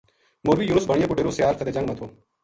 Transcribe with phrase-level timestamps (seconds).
[0.45, 2.05] مولوی یونس بانیا کو ڈیرو سیال فتح جنگ ما تھو